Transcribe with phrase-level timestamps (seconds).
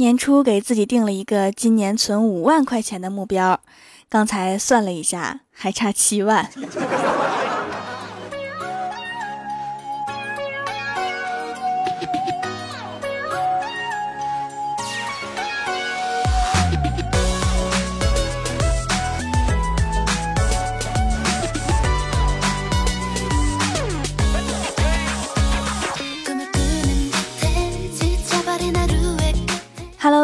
[0.00, 3.60] 年初给自己定了一个今年存五万块钱的目标，
[4.08, 6.50] 刚才算了一下，还差七万。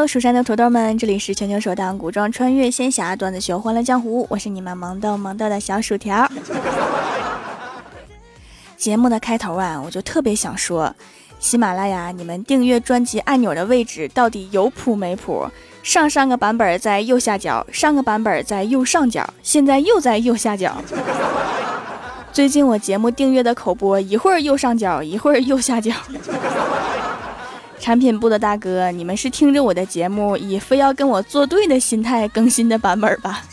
[0.06, 6.30] 蜀山的土豆们，这里是全球首档古装穿越仙侠段子秀《欢乐江湖》，我是你们萌逗萌逗的小薯条。
[8.76, 10.94] 节目的开头啊，我就特别想说，
[11.40, 15.44] 喜马拉雅，你们订阅专辑按钮的位置到底有谱没谱？
[15.82, 20.76] 上上个版本在右下角，上个版本在右上角，现在又在右下角。
[22.32, 25.92] 最近我节目订阅的口播，一会儿右上角，一会儿右下角。
[27.86, 33.44] 产品部的大哥，你们是听着我的节目，以非要跟我作对的心态更新的版本吧？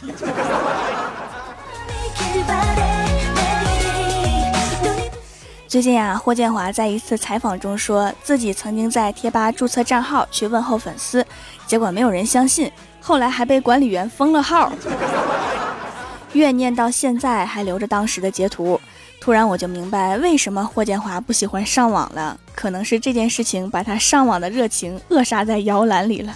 [5.67, 11.23] 最近啊，霍建华在一次采访中说自己曾经在贴吧注册账号去问候粉丝，
[11.67, 14.73] 结果没有人相信，后来还被管理员封了号，
[16.33, 18.81] 怨念到现在还留着当时的截图。
[19.23, 26.35] 突然我就明白为什么霍建华不喜欢上网了，可能是这件事情把他上网的热情扼杀在摇篮里了。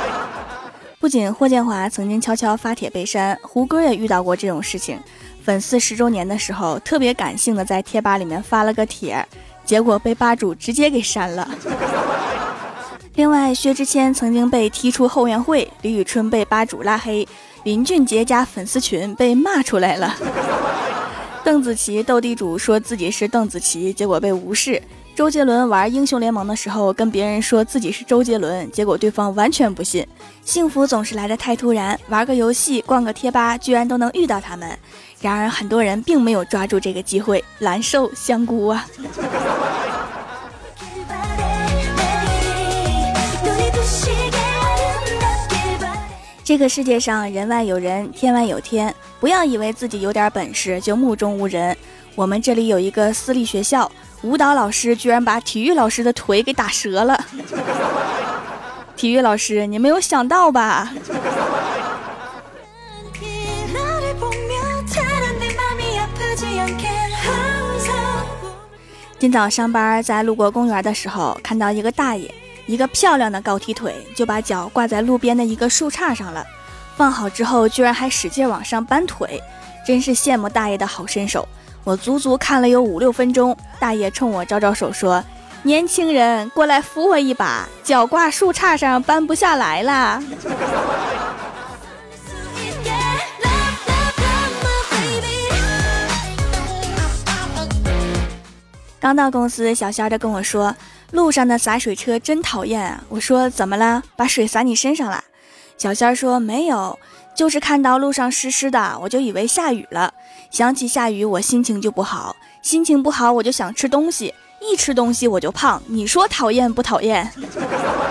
[1.00, 5.00] 不仅霍建华曾经悄悄发帖被删，胡歌也遇到过这种事情。
[5.42, 9.26] 粉丝十周年的时候，特别感性的在贴吧里面发了个帖，
[9.64, 11.48] 结果被吧主直接给删了。
[13.16, 17.26] 另外，薛之谦曾经被踢出后援会，李宇春被吧主拉黑，
[17.64, 20.14] 林俊杰家粉丝群被骂出来了。
[21.46, 24.82] 邓紫棋斗地主说自己是邓紫棋，结果被无视。
[25.14, 30.04] 周杰伦玩英雄联盟的时候，跟别人说自己是周杰伦，结果对方完全不信。
[30.44, 34.76] 幸福总是来得太突然，玩个游戏、逛个贴吧，居然都能遇到他们。
[35.20, 38.84] 然而很多人并没有抓住这个机会，蓝瘦香菇啊！
[46.46, 48.94] 这个世界上人外有人，天外有天。
[49.18, 51.76] 不要以为自己有点本事就目中无人。
[52.14, 53.90] 我们这里有一个私立学校，
[54.22, 57.20] 舞蹈老师居然把体育老师的腿给打折了。
[58.94, 60.88] 体育老师，你没有想到吧？
[69.18, 72.32] 今早上班在路过公园的时候，看到一个大爷。
[72.66, 76.44] 一个漂亮的高踢腿，就把脚挂在路边的一个树杈上了。
[76.96, 79.40] 放好之后，居然还使劲往上搬腿，
[79.86, 81.46] 真是羡慕大爷的好身手。
[81.84, 85.22] 我足足看了有五六分钟，大爷冲我招招手说
[85.62, 90.20] ：“年轻人，过来扶我一把，脚挂树杈上搬不下来啦。”
[98.98, 100.74] 刚到公司，小仙儿就跟我说。
[101.12, 103.02] 路上的洒水车真讨厌啊！
[103.08, 104.02] 我说怎么了？
[104.16, 105.22] 把水洒你身上了？
[105.78, 106.98] 小仙儿说没有，
[107.34, 110.12] 就是看到路上湿湿的，我就以为下雨了。
[110.50, 115.82] 想起下雨，我心情就不好，心情不好我就想吃东西，一吃东西我就胖。
[115.86, 117.30] 你说讨厌不讨厌？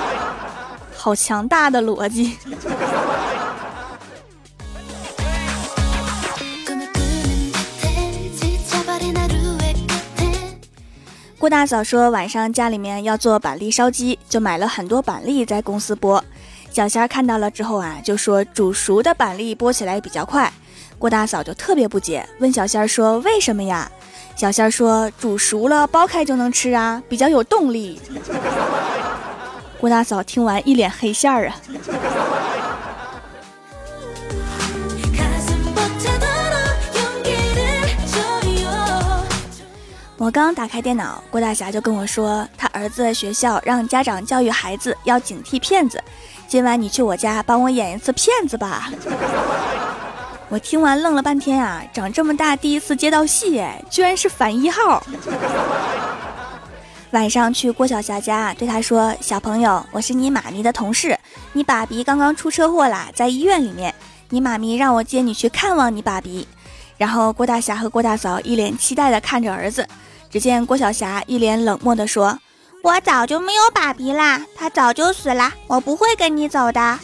[0.95, 2.38] 好强大的逻辑。
[11.45, 16.19] 郭大嫂说晚上家里面要做板栗烧鸡，就买了很多板栗在公司剥。
[16.72, 20.51] 小仙儿看到了之后啊，就说煮熟的板栗剥起来比较快。
[20.97, 23.88] 郭大嫂就特别不解，问小仙儿说为什么呀？
[24.35, 28.01] 小仙儿说煮熟了剥开就能吃啊，比较有动力。
[29.79, 31.56] 郭大嫂听完一脸黑线儿啊。
[40.25, 46.03] 我刚打开电脑，郭大侠就跟我说，他儿子学校让家长教育孩子要警惕骗子。
[46.48, 48.89] 今晚你去我家帮我演一次骗子吧。
[50.50, 55.06] 我听完愣了半天啊，长这么大第一次接到戏，哎，居然是反一号。
[57.13, 61.16] 晚上去郭晓霞家，对他说：“小朋友，我是你妈咪的同事，
[61.54, 63.94] 你爸比刚刚出车祸啦，在医院里面，
[64.30, 66.48] 你妈咪让我接你去看望你爸比。”
[66.98, 69.88] 然后郭大侠和郭大嫂一脸期待的看着儿子。
[70.36, 72.38] 只见郭晓霞一脸冷漠地说
[72.84, 77.00] ：“我早就没有爸比啦，他早就死了，我不会跟你走的。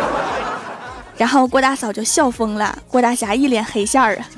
[1.18, 4.24] ”然后郭大嫂就笑疯了，郭大侠一脸黑线儿啊。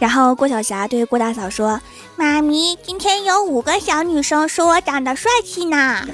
[0.00, 1.80] 然后郭晓霞对郭大嫂说
[2.18, 6.04] ：“妈咪，今天有五个小女生说我长得帅气呢。”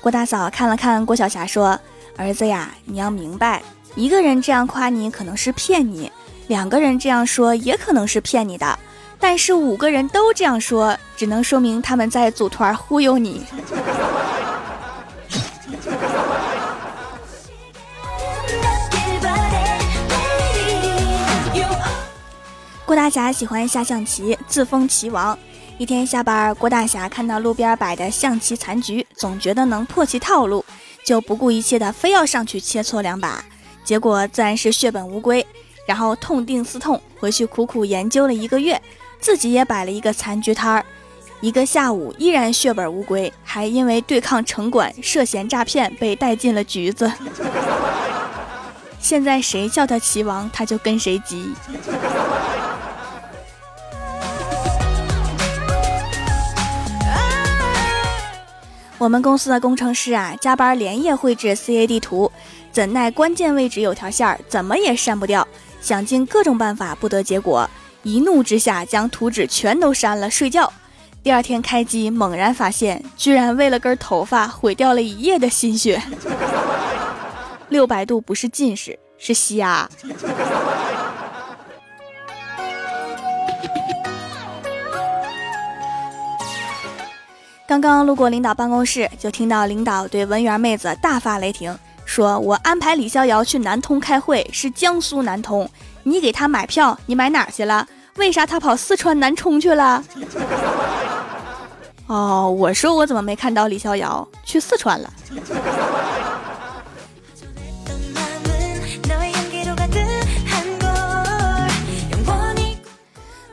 [0.00, 1.78] 郭大嫂看了看郭晓霞说
[2.16, 3.62] ：“儿子呀，你要明白，
[3.94, 6.10] 一个人这样夸你可能是骗你，
[6.46, 8.78] 两个人这样说也可能是骗你的，
[9.18, 13.44] 但是五个人都这样说，只能说明他们在组团忽悠你。
[22.84, 25.36] ”郭大侠喜欢下象棋，自封棋王。
[25.78, 30.61] 一天下班，郭大侠看到路边摆的象棋残局，总觉得能破其套路，
[31.12, 33.44] 就不顾一切的非要上去切磋两把，
[33.84, 35.46] 结果自然是血本无归。
[35.86, 38.80] 然后痛定思痛，回去苦苦研究了一个月，
[39.20, 40.82] 自己也摆了一个残局摊儿，
[41.42, 47.12] 一个下午依然血本无归，还因为对抗城管涉嫌诈骗被带进了局子。
[48.98, 51.52] 现在谁叫他齐王，他就跟谁急。
[59.02, 62.30] 我们公司的工程师啊，加班连夜绘制 CAD 图，
[62.70, 65.44] 怎奈关键位置有条线儿，怎么也删不掉，
[65.80, 67.68] 想尽各种办法不得结果，
[68.04, 70.72] 一怒之下将图纸全都删了，睡觉。
[71.20, 76.00] 第二天开机，猛然发现，居然为了根头发毁掉了一夜的心血。
[77.70, 79.90] 六百度不是近视，是瞎。
[87.72, 91.74] 刚刚路过领导办公室，就听到领导对文员妹子大发雷霆，
[92.04, 95.66] 说：“我安排李逍遥去南通开会，是江苏南通，
[96.02, 97.86] 你给他买票，你买哪去了？
[98.16, 100.04] 为啥他跑四川南充去了？”
[102.08, 105.10] 哦，我说我怎么没看到李逍遥去四川了？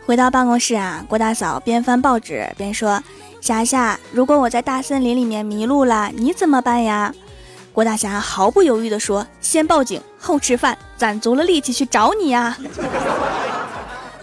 [0.06, 3.02] 回到办公室啊，郭大嫂边翻报纸边说。
[3.42, 7.14] 霞霞，如果我在大森林里面迷路了，你怎么办呀？
[7.72, 12.58] 郭大侠毫不犹豫地说：“先报警，后吃饭，攒足了力气去找你呀！”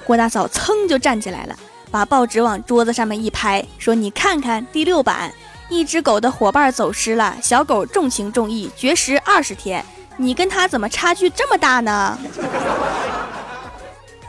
[0.05, 1.57] 郭大嫂噌就站起来了，
[1.91, 5.33] 把报纸往桌子上面一拍，说：“你看看第六版，
[5.71, 9.83] 一只狗的伙伴走失了，小狗重情重义，绝食二十天，
[10.19, 12.19] 你跟他怎么差距这么大呢？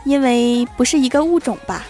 [0.06, 1.86] 因为不是一个物种吧？”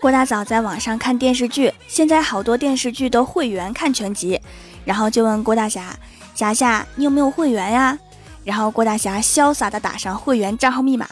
[0.00, 4.40] 郭大嫂在网上看电视剧，现在好多电视剧都会员看全集，
[4.84, 5.92] 然后就问郭大侠
[6.36, 7.98] ：“霞霞，你有没有会员呀？”
[8.44, 11.08] 然后郭大侠潇洒的打上会员账号密码，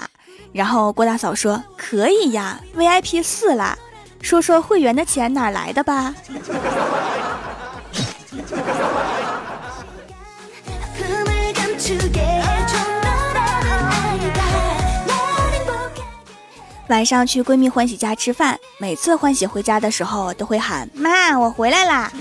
[0.53, 3.77] 然后郭大嫂说：“可以呀，VIP 四啦，
[4.23, 6.15] 说说会员的钱哪来的吧。”
[16.89, 22.13] 晚上去闺蜜欢喜家吃饭，每次欢喜回家的时候都会喊妈，我回来啦。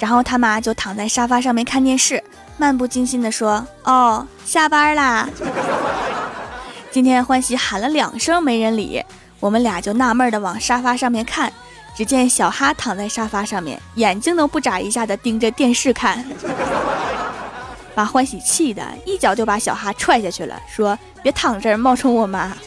[0.00, 2.22] 然后他妈就躺在沙发上面看电视，
[2.58, 5.28] 漫不经心地说：“哦，下班啦。”
[6.90, 9.00] 今天欢喜喊了两声没人理，
[9.38, 11.52] 我们俩就纳闷的往沙发上面看，
[11.96, 16.24] 只见小哈躺在沙发上面，眼睛都不眨一下的盯着电视看，
[17.94, 20.98] 把欢喜气的一脚就把小哈踹下去了，说。
[21.22, 22.52] 别躺这儿冒充我妈。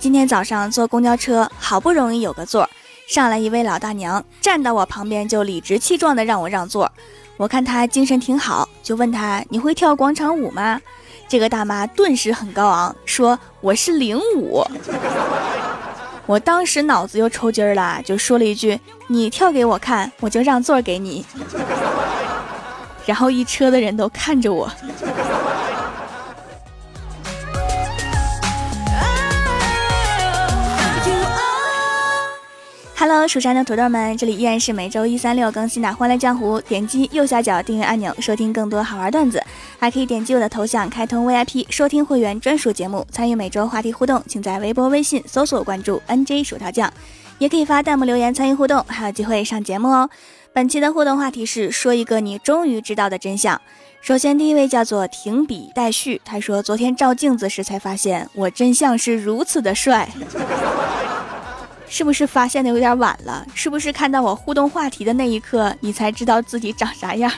[0.00, 2.68] 今天早上坐公交车，好不容易有个座，
[3.06, 6.90] 上来一位老大娘，站到我旁边就理直气壮的让我让座。
[7.36, 10.80] 我看她精神挺好，就问她：“你会跳广场舞吗？”
[11.30, 14.64] 这个大妈顿时很高昂，说：“我是领舞。”
[16.26, 21.24] 我当时脑子又抽筋儿了，就说了一句：“你跳给我看，我就让座给你。”
[23.04, 24.70] 然后一车的人都看着我。
[33.06, 36.58] Hello，蜀山的土豆们，这里依然是每周一、三、六更新的《欢乐江湖》。
[36.62, 39.44] 点击右下角订阅按钮，收听更多好玩段子，
[39.78, 44.22] 还可以点击我的头像开通 VIP，收听会员专属节目，参与每周话题互动。
[44.26, 46.90] 请在微博、微信搜索关注 NJ 薯条酱，
[47.36, 50.08] 也可以发弹幕留言参与互动，还有机会上节目哦。
[50.54, 53.60] 本期的互动话题是说一个你终于知道的真相。
[54.00, 60.08] 首先，第一位叫做停笔待续，他说：“昨天照镜子时才发现，我真相是如此的帅。”
[61.88, 63.46] 是不是发现的有点晚了？
[63.54, 67.30] 是不是看到我互动话题的那一刻，你才知道自己长啥样？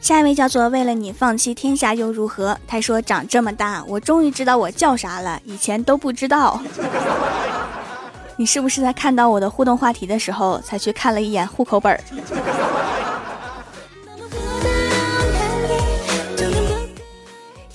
[0.00, 2.58] 下一位叫做为了你放弃天下又如何？
[2.66, 6.60] 他说长这么大，我终于知道我叫啥了，以前都不知道。
[8.36, 11.98] 你是不是在看到我的互动话题的时候，才去看了一眼户口本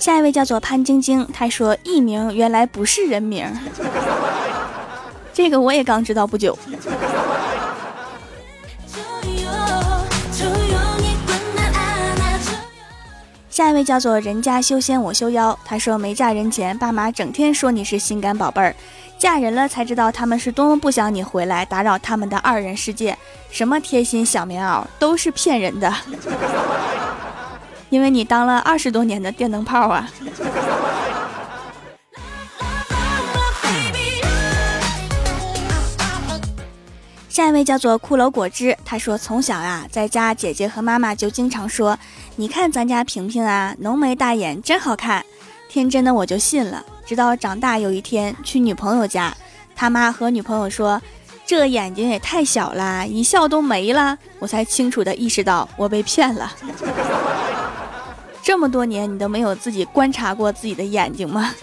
[0.04, 3.50] 下一位叫做潘晶晶，她说艺名原来不是人名，
[5.32, 6.58] 这个我也刚知道不久。
[13.48, 18.76] 下一位叫做人家修仙我修妖，他说没嫁人前，爸妈整天说你是心肝宝贝儿，
[19.16, 23.16] 嫁人了才知道他们是多么不想你回来打扰他们的二人世界，
[23.50, 25.90] 什么贴心小棉袄都是骗人的。
[27.90, 30.10] 因为你当了二十多年的电灯泡啊！
[37.28, 41.98] 下一位叫做骷髅果汁，他说从小啊，在家姐姐和妈妈就经常说，
[42.36, 45.24] 你看咱家平平啊，浓眉大眼真好看。
[45.68, 49.36] 天真的我就信了，直到长大有一天去女朋友家，
[49.74, 51.02] 他妈和女朋友说，
[51.46, 56.52] 这眼睛也太小啦，一笑都没了，我才清楚的意识到我被骗了。
[58.42, 61.54] 这么多年，你都没有自己观察过自己的眼睛吗？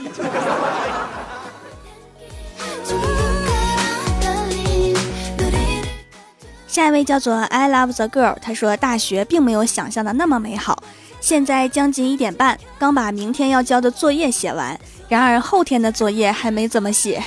[6.68, 10.82] 下一位叫做 I love the girl，他说大学并没有想象的那么美好。
[11.20, 17.22] 现在将近一点半，刚把明天要交的作业写完，然而后天的作业还没怎么写。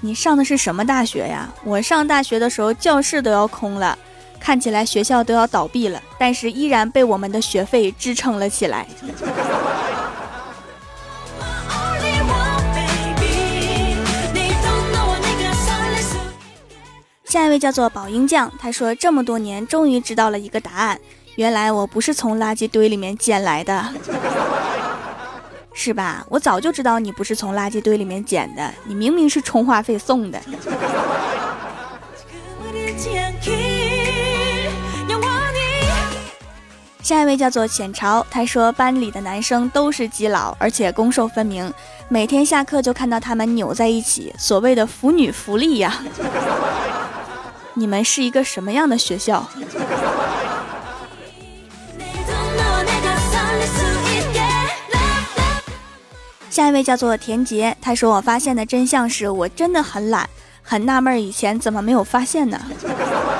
[0.00, 1.48] 你上的是什么大学呀？
[1.64, 3.98] 我上大学的时候，教室都要空了。
[4.40, 8.86] 看起来学校都要倒闭了，但是依然被我们的学费支撑了起来。
[17.24, 20.98] 下一位叫做宝英酱，他说这么多年终于知道了一个答案，
[21.34, 23.92] 原来我不是从垃圾堆里面捡来的，
[25.80, 26.26] 是吧？
[26.28, 30.40] 我早就知道你不是从垃圾堆里面捡的，你明明是充话费送的。
[37.00, 41.72] 下一位叫做浅潮，他说班里的男生都是基佬，而且攻受分明，
[42.08, 46.02] 每天下课就看到他们扭在一起，所谓的腐女福利呀！
[47.74, 49.48] 你们是一个什么样的学校？
[56.58, 60.28] 下一位叫做田杰，他说我发现的真相是我真的很懒，
[60.60, 62.60] 很纳闷以前怎么没有发现呢？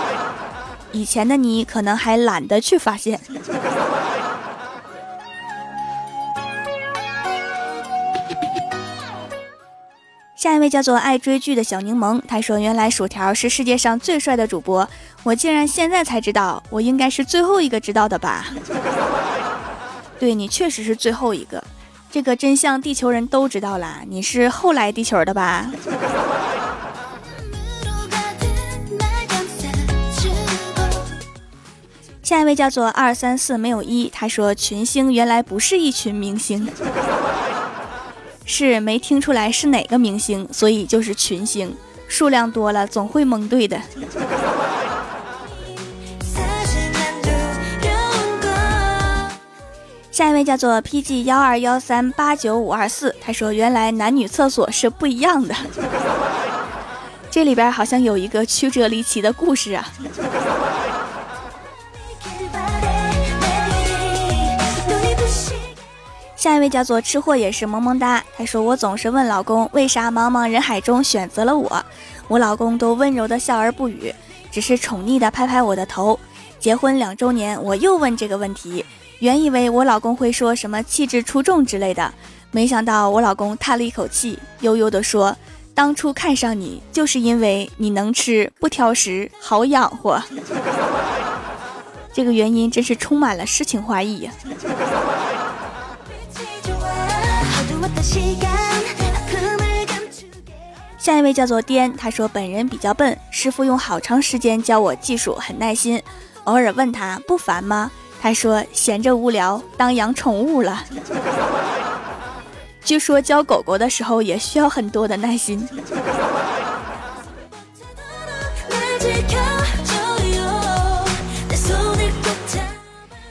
[0.93, 3.19] 以前的你可能还懒得去发现。
[10.37, 14.89] 下一位叫做爱追剧的小柠檬，他说：“原来薯条是世界上最帅的主播，
[15.25, 18.47] 我竟然现在才知道，我应该是最后一个知道的吧？”
[20.21, 21.61] 对你确实是最后一个，
[22.11, 25.71] 这个真相地球人都知道啦，你是后来地球的吧？
[32.23, 36.69] 下一位叫做二三四没有一，他说群星原来不是一群明星，
[38.45, 41.75] 是没听出来是哪个明星，所以就是群星，
[42.07, 43.81] 数量多了总会蒙对的。
[50.19, 55.55] 下一位叫做 PG 幺二幺三八九五二四，他说原来男女厕所是不一样的，
[57.31, 59.89] 这里边好像有一个曲折离奇的故事啊。
[66.35, 71.85] 下一位叫做吃货也是萌萌哒，他说我总是问老公为啥茫茫人海中选择了我，
[72.27, 74.13] 我老公都温柔的笑而不语，
[74.51, 76.19] 只是宠溺的拍拍我的头。
[76.59, 78.85] 结婚两周年，我又问这个问题，
[79.21, 82.15] 原以为我老公会说什么气质出众之类的，
[82.53, 85.37] 没想到我老公叹了一口气，悠悠地说
[85.75, 90.23] ：“当初看上你，就是因为你能吃，不挑食，好养活。
[92.15, 94.33] ”这个原因真是充满了诗情画意呀。
[100.97, 106.01] 下一位叫做颠，他说本人比较笨，师傅用好长时间教我技术，很耐心。
[106.45, 107.91] 偶尔问他不烦吗？
[108.21, 110.85] 他说闲着无聊，当养宠物了。
[112.85, 115.69] 据说教狗狗的时候也需要很多的耐心。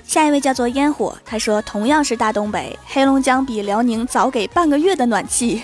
[0.06, 5.64] 下一位叫做烟火，他说同样是大东北，黑龙江比辽宁早给半个月的暖气。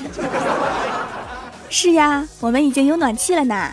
[1.69, 3.71] 是呀，我们已经有暖气了呢。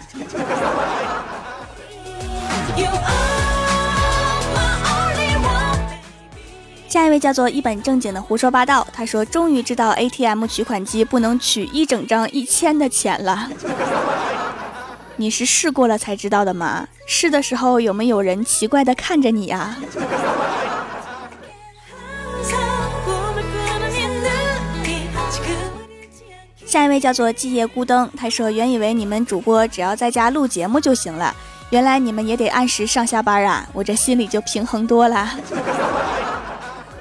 [6.90, 13.48] 下一位叫做一本正经的胡说八道，他说终于知道 ATM 取款机不能取一整张一千的钱了。
[15.14, 16.88] 你是试过了才知道的吗？
[17.06, 19.76] 试的时候有没有人奇怪的看着你呀？
[26.66, 31.32] 下一位叫做季夜孤灯，他说原以为你们主播只要在家录节目就行了，
[31.70, 33.64] 原来你们也得按时上下班啊！
[33.72, 35.30] 我这心里就平衡多了。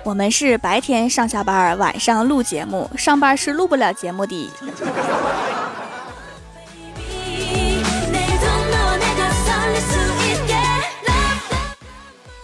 [0.10, 4.50] 我们是白天上下班，晚上录节目，上班是录不了节目的。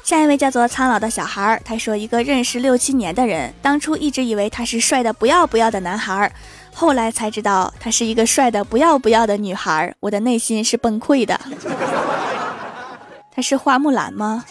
[0.03, 6.31] 下一位叫做苍老的小孩，他说：“一个认识六七年的人，当初一直以为他是帅的不要不要的男孩，
[6.71, 11.39] 后来才知道他是一个帅的不要不要的女孩，我的内心是崩溃的。
[13.31, 14.45] 他是花木兰吗？”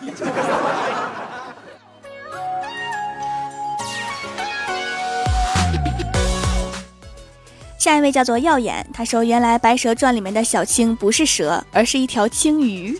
[7.84, 12.98] 下一位叫做耀眼，他说：“原来《白蛇传》里面的小青不是蛇，而是一条青鱼。”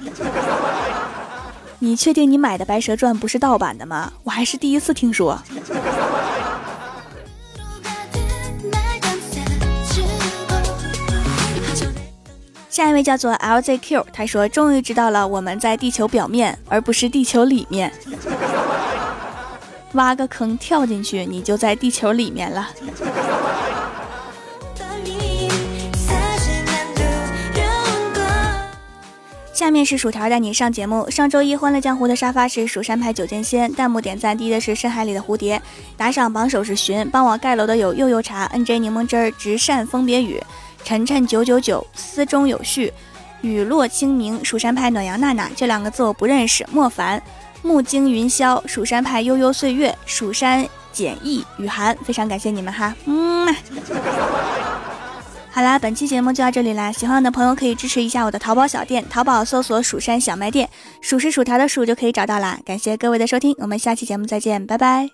[1.80, 4.12] 你确定你买的《白蛇传》不是盗版的吗？
[4.24, 5.42] 我还是第一次听说。
[12.68, 17.90] 下一位叫做 LZQ，他说：“终于知道了，我们在地球表面，而不是地球里面。
[19.94, 22.68] 挖个坑跳进去，你就在地球里面了。”
[29.64, 31.10] 下面是薯条带你上节目。
[31.10, 35.58] 上周一《欢乐江湖》的沙发是蜀山派九剑仙，弹幕点赞低的是深海里的蝴蝶，
[35.96, 40.38] 打赏榜首是寻，帮我盖楼的有柚柚茶、NJ 柠檬汁儿、直扇风别雨、
[40.84, 42.92] 晨晨九九九、思中有序、
[43.40, 46.66] 雨落清明、蜀山派暖阳娜娜这两个字我不认识。
[46.70, 47.22] 莫凡、
[47.62, 53.56] 木惊云霄、蜀山派悠悠岁月、蜀山简易、雨涵，非常感谢你们哈，嗯。
[55.54, 56.90] 好啦，本期节目就到这里啦！
[56.90, 60.68] 喜欢我的朋友可以支持一下我的淘宝小店，淘宝搜索“蜀山小卖店”，
[61.00, 62.58] 数是薯条的数就可以找到啦。
[62.64, 65.08] 感谢各位的收听，我们下期节目再见，拜拜。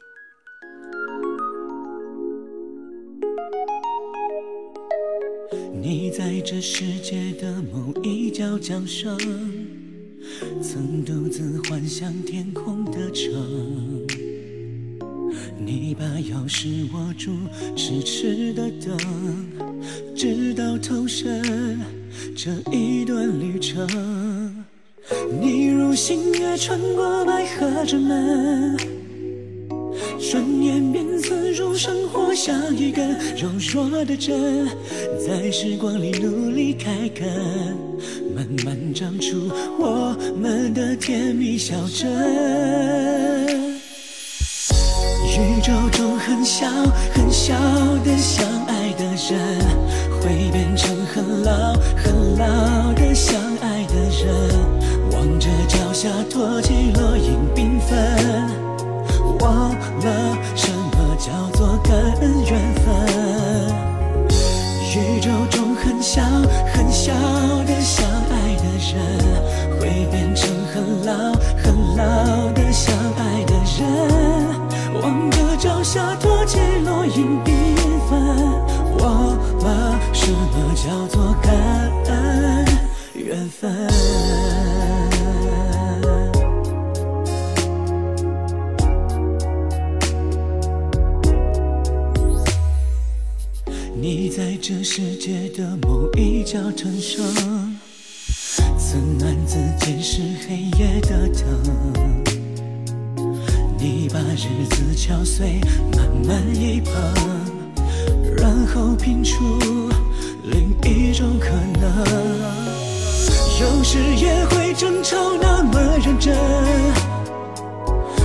[5.74, 9.18] 你在这世界的某一角江上，
[10.62, 14.29] 曾独自幻想天空的城。
[15.62, 17.32] 你把钥匙握住
[17.76, 18.96] 痴痴的等，
[20.16, 21.78] 直到投身
[22.34, 23.86] 这一段旅程。
[25.40, 28.76] 你如星月穿过百合之门，
[30.18, 34.66] 转眼便刺入生活像一根柔弱的针，
[35.26, 37.28] 在时光里努力开根，
[38.34, 43.39] 慢慢长出我们的甜蜜小镇。
[45.40, 46.66] 宇宙中很小
[47.14, 47.54] 很小
[48.04, 49.58] 的相爱的人，
[50.20, 54.28] 会变成很老很老的相爱的人。
[55.12, 57.96] 望着脚下托起落英缤纷，
[59.40, 62.84] 忘了什么叫做感恩缘分。
[64.92, 66.22] 宇宙中很小
[66.74, 67.12] 很小
[67.64, 74.49] 的相爱的人，会变成很老很老的相爱的人。
[74.94, 77.50] 望着朝霞托起落英缤
[78.08, 78.10] 纷，
[78.98, 81.52] 忘了什么叫做感
[82.06, 82.66] 恩
[83.14, 83.88] 缘分。
[94.02, 97.22] 你在这世界的某一角城上，
[98.78, 101.99] 曾暗自监视黑夜的灯。
[104.30, 105.60] 把日子敲碎，
[105.96, 106.94] 慢慢一碰，
[108.36, 109.58] 然后拼出
[110.44, 111.48] 另一种可
[111.80, 112.06] 能。
[113.60, 116.32] 有时也会争吵那么认真，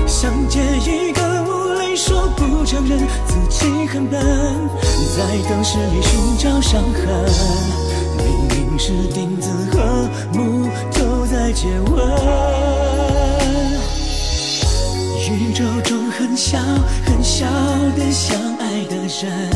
[0.05, 4.21] 想借一个无泪说不承认自己很笨，
[5.17, 7.03] 在当时里寻找伤痕，
[8.19, 12.74] 明明是钉子和木头在接吻。
[15.35, 16.57] 宇宙中很小
[17.05, 17.45] 很小
[17.97, 19.51] 的相爱的人，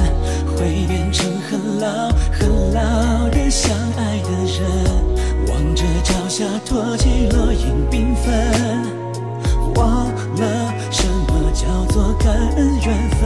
[0.53, 4.59] 会变成很老很老的相爱的人。
[5.47, 8.27] 望着脚下托起落英缤纷，
[9.75, 13.21] 忘了什么叫做感恩缘分。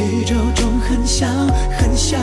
[0.00, 1.26] 宇宙中很小
[1.76, 2.16] 很小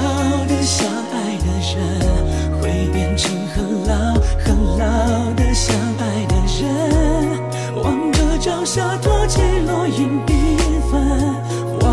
[0.48, 7.45] 的相爱的人，会变成很老很老的相爱的人。
[7.84, 10.58] 望着脚下多起落英缤
[10.90, 11.36] 纷，
[11.82, 11.86] 忘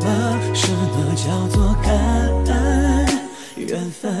[0.00, 1.92] 了什么叫做感
[2.46, 3.06] 恩
[3.56, 4.12] 缘分。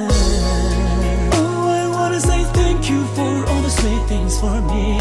[1.32, 4.98] Oh, I wanna say thank you for all the sweet things for me.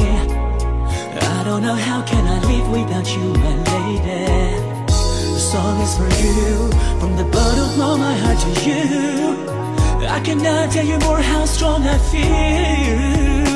[1.20, 4.56] I don't know how can I live without you, my lady.
[4.88, 9.38] The song is for you, from the bottom of my heart to you.
[10.08, 13.53] I cannot tell you more how strong I feel.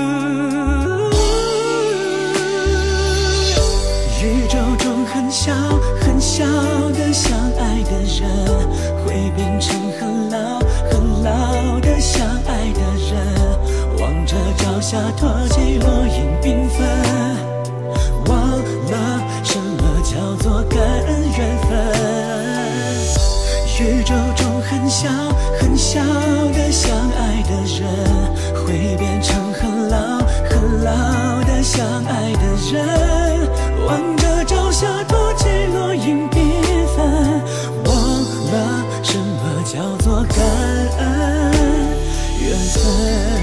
[5.28, 5.54] 很小
[6.00, 6.46] 很小
[6.92, 8.30] 的相爱的人，
[9.04, 10.58] 会变成很老
[10.90, 13.12] 很老的相爱的人。
[14.00, 16.88] 望着脚下托起落英缤纷，
[18.28, 21.68] 忘了什么叫做感恩缘分。
[23.82, 25.10] 宇宙中很小
[25.60, 26.00] 很小
[26.54, 27.84] 的相爱的人，
[28.64, 32.76] 会变成很老很老的相爱的人。
[33.86, 34.17] 望
[42.68, 43.37] 分。